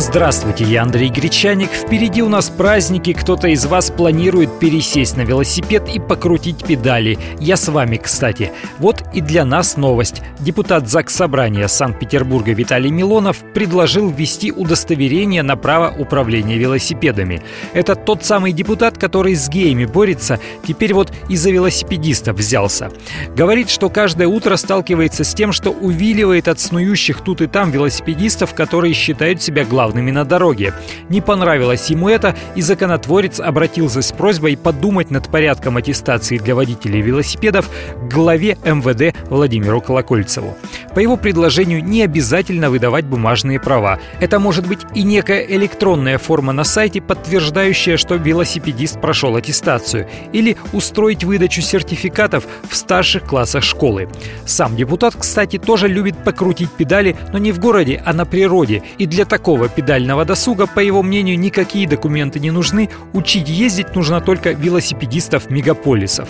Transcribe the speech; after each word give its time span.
Здравствуйте, 0.00 0.62
я 0.62 0.84
Андрей 0.84 1.08
Гречаник. 1.08 1.70
Впереди 1.70 2.22
у 2.22 2.28
нас 2.28 2.50
праздники. 2.50 3.12
Кто-то 3.12 3.48
из 3.48 3.66
вас 3.66 3.90
планирует 3.90 4.60
пересесть 4.60 5.16
на 5.16 5.22
велосипед 5.22 5.88
и 5.92 5.98
покрутить 5.98 6.64
педали. 6.64 7.18
Я 7.40 7.56
с 7.56 7.66
вами, 7.68 7.96
кстати. 7.96 8.52
Вот 8.78 9.02
и 9.12 9.20
для 9.20 9.44
нас 9.44 9.76
новость. 9.76 10.22
Депутат 10.38 10.88
ЗАГС 10.88 11.16
Собрания 11.16 11.66
Санкт-Петербурга 11.66 12.52
Виталий 12.52 12.92
Милонов 12.92 13.38
предложил 13.52 14.08
ввести 14.08 14.52
удостоверение 14.52 15.42
на 15.42 15.56
право 15.56 15.92
управления 15.98 16.58
велосипедами. 16.58 17.42
Это 17.72 17.96
тот 17.96 18.24
самый 18.24 18.52
депутат, 18.52 18.98
который 18.98 19.34
с 19.34 19.48
геями 19.48 19.84
борется, 19.84 20.38
теперь 20.64 20.94
вот 20.94 21.12
из-за 21.28 21.50
велосипедистов 21.50 22.36
взялся. 22.36 22.92
Говорит, 23.34 23.68
что 23.68 23.90
каждое 23.90 24.28
утро 24.28 24.54
сталкивается 24.54 25.24
с 25.24 25.34
тем, 25.34 25.50
что 25.50 25.70
увиливает 25.70 26.46
от 26.46 26.60
снующих 26.60 27.20
тут 27.22 27.40
и 27.40 27.48
там 27.48 27.72
велосипедистов, 27.72 28.54
которые 28.54 28.94
считают 28.94 29.42
себя 29.42 29.64
главными 29.64 29.87
главными 29.88 30.10
на 30.10 30.24
дороге. 30.24 30.74
Не 31.08 31.20
понравилось 31.20 31.90
ему 31.90 32.08
это, 32.08 32.34
и 32.54 32.60
законотворец 32.60 33.40
обратился 33.40 34.02
с 34.02 34.12
просьбой 34.12 34.56
подумать 34.56 35.10
над 35.10 35.30
порядком 35.30 35.76
аттестации 35.76 36.38
для 36.38 36.54
водителей 36.54 37.00
велосипедов 37.00 37.68
к 37.68 38.12
главе 38.12 38.58
МВД 38.64 39.16
Владимиру 39.30 39.80
Колокольцеву. 39.80 40.56
По 40.94 41.00
его 41.00 41.16
предложению 41.16 41.82
не 41.82 42.02
обязательно 42.02 42.70
выдавать 42.70 43.06
бумажные 43.06 43.60
права. 43.60 43.98
Это 44.20 44.38
может 44.38 44.66
быть 44.66 44.80
и 44.94 45.02
некая 45.02 45.42
электронная 45.42 46.18
форма 46.18 46.52
на 46.52 46.64
сайте, 46.64 47.00
подтверждающая, 47.00 47.96
что 47.96 48.16
велосипедист 48.16 49.00
прошел 49.00 49.36
аттестацию, 49.36 50.06
или 50.32 50.56
устроить 50.72 51.24
выдачу 51.24 51.62
сертификатов 51.62 52.44
в 52.68 52.76
старших 52.76 53.24
классах 53.24 53.62
школы. 53.62 54.08
Сам 54.44 54.76
депутат, 54.76 55.14
кстати, 55.18 55.58
тоже 55.58 55.88
любит 55.88 56.16
покрутить 56.24 56.70
педали, 56.72 57.16
но 57.32 57.38
не 57.38 57.52
в 57.52 57.58
городе, 57.58 58.02
а 58.04 58.12
на 58.12 58.26
природе. 58.26 58.82
И 58.98 59.06
для 59.06 59.24
такого 59.24 59.68
педального 59.78 60.24
досуга, 60.24 60.66
по 60.66 60.80
его 60.80 61.04
мнению, 61.04 61.38
никакие 61.38 61.86
документы 61.86 62.40
не 62.40 62.50
нужны, 62.50 62.90
учить 63.12 63.48
ездить 63.48 63.94
нужно 63.94 64.20
только 64.20 64.50
велосипедистов 64.50 65.50
мегаполисов. 65.50 66.28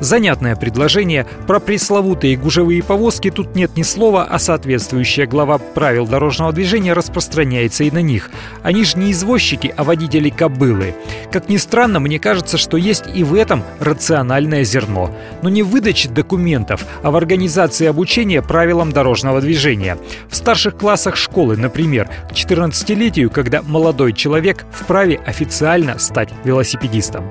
Занятное 0.00 0.56
предложение. 0.56 1.26
Про 1.46 1.60
пресловутые 1.60 2.38
гужевые 2.38 2.82
повозки 2.82 3.30
тут 3.30 3.54
нет 3.54 3.76
ни 3.76 3.82
слова, 3.82 4.24
а 4.24 4.38
соответствующая 4.38 5.26
глава 5.26 5.58
правил 5.58 6.06
дорожного 6.06 6.54
движения 6.54 6.94
распространяется 6.94 7.84
и 7.84 7.90
на 7.90 8.00
них. 8.00 8.30
Они 8.62 8.82
же 8.82 8.96
не 8.96 9.12
извозчики, 9.12 9.74
а 9.76 9.84
водители 9.84 10.30
кобылы. 10.30 10.94
Как 11.30 11.50
ни 11.50 11.58
странно, 11.58 12.00
мне 12.00 12.18
кажется, 12.18 12.56
что 12.56 12.78
есть 12.78 13.04
и 13.14 13.22
в 13.24 13.34
этом 13.34 13.62
рациональное 13.78 14.64
зерно. 14.64 15.14
Но 15.42 15.50
не 15.50 15.62
в 15.62 15.68
выдаче 15.68 16.08
документов, 16.08 16.86
а 17.02 17.10
в 17.10 17.16
организации 17.16 17.88
обучения 17.88 18.40
правилам 18.40 18.90
дорожного 18.90 19.42
движения. 19.42 19.98
В 20.30 20.36
старших 20.36 20.78
классах 20.78 21.16
школы, 21.16 21.58
например, 21.58 22.08
к 22.30 22.34
14 22.34 22.85
15-летию, 22.86 23.30
когда 23.30 23.62
молодой 23.62 24.12
человек 24.12 24.64
вправе 24.70 25.16
официально 25.26 25.98
стать 25.98 26.30
велосипедистом. 26.44 27.30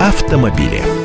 Автомобили. 0.00 1.01